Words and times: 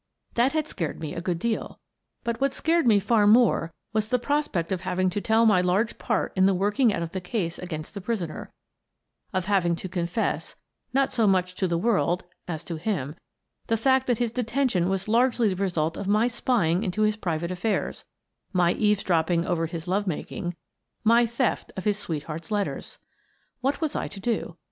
That 0.33 0.53
had 0.53 0.67
scared 0.67 0.99
me 0.99 1.13
a 1.13 1.21
good 1.21 1.37
deal, 1.37 1.79
but 2.23 2.41
what 2.41 2.53
scared 2.55 2.87
me 2.87 2.99
far 2.99 3.27
more 3.27 3.71
was 3.93 4.07
the 4.07 4.17
prospect 4.17 4.71
of 4.71 4.81
having 4.81 5.11
to 5.11 5.21
tell 5.21 5.45
my 5.45 5.61
large 5.61 5.99
part 5.99 6.33
in 6.35 6.47
the 6.47 6.55
work 6.55 6.79
ing 6.79 6.91
out 6.91 7.03
of 7.03 7.11
the 7.11 7.21
case 7.21 7.59
against 7.59 7.93
the 7.93 8.01
prisoner; 8.01 8.51
of 9.31 9.45
having 9.45 9.75
to 9.75 9.87
confess— 9.87 10.55
not 10.91 11.13
so 11.13 11.27
much 11.27 11.53
to 11.53 11.67
the 11.67 11.77
world, 11.77 12.23
as 12.47 12.63
to 12.63 12.77
him— 12.77 13.15
the 13.67 13.77
fact 13.77 14.07
that 14.07 14.17
his 14.17 14.31
detention 14.31 14.89
was 14.89 15.07
largely 15.07 15.49
the 15.49 15.55
result 15.61 15.97
of 15.97 16.07
my 16.07 16.27
spying 16.27 16.81
into 16.81 17.03
his 17.03 17.15
private 17.15 17.51
affairs, 17.51 18.03
my 18.51 18.73
eavesdropping 18.73 19.45
over 19.45 19.67
his 19.67 19.87
love 19.87 20.07
making, 20.07 20.55
my 21.03 21.27
theft 21.27 21.71
of 21.77 21.83
his 21.83 21.99
sweetheart's 21.99 22.49
letters!. 22.49 22.97
What 23.59 23.81
was 23.81 23.95
I 23.95 24.07
to 24.07 24.19
do? 24.19 24.57